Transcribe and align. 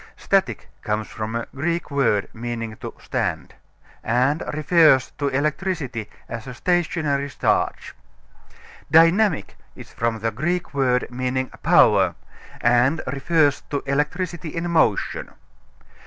Static 0.17 0.67
comes 0.81 1.09
from 1.09 1.35
a 1.35 1.45
Greek 1.53 1.91
word, 1.91 2.27
meaning 2.33 2.75
to 2.77 2.91
stand, 2.99 3.53
and 4.03 4.41
refers 4.51 5.11
to 5.19 5.27
electricity 5.27 6.09
as 6.27 6.47
a 6.47 6.55
stationary 6.55 7.29
charge. 7.29 7.93
Dynamic 8.89 9.57
is 9.75 9.93
from 9.93 10.17
the 10.17 10.31
Greek 10.31 10.73
word 10.73 11.05
meaning 11.11 11.51
power, 11.61 12.15
and 12.61 13.03
refers 13.05 13.61
to 13.69 13.83
electricity 13.85 14.49
in 14.49 14.71
motion. 14.71 15.29